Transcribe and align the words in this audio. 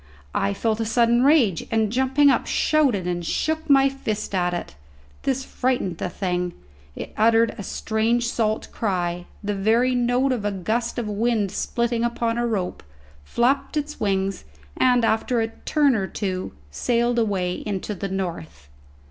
I 0.33 0.55
felt 0.55 0.79
a 0.79 0.83
sudden 0.85 1.21
rage, 1.21 1.67
and, 1.69 1.91
jumping 1.91 2.31
up, 2.31 2.47
shouted 2.47 3.05
and 3.05 3.23
shook 3.23 3.69
my 3.69 3.87
fist 3.87 4.33
at 4.33 4.51
it. 4.51 4.73
This 5.21 5.43
frightened 5.45 5.99
the 5.99 6.09
thing. 6.09 6.53
It 6.95 7.13
uttered 7.15 7.53
a 7.55 7.61
strange 7.61 8.27
salt 8.27 8.67
cry 8.71 9.27
the 9.43 9.53
very 9.53 9.93
note 9.93 10.31
of 10.31 10.43
a 10.43 10.51
gust 10.51 10.97
of 10.97 11.07
wind 11.07 11.51
splitting 11.51 12.03
upon 12.03 12.39
a 12.39 12.47
rope 12.47 12.81
flapped 13.23 13.77
its 13.77 13.99
wings, 13.99 14.43
and 14.75 15.05
after 15.05 15.39
a 15.39 15.49
turn 15.65 15.93
or 15.93 16.07
two 16.07 16.53
sailed 16.71 17.19
away 17.19 17.57
into 17.67 17.93
the 17.93 18.09
north. 18.09 18.69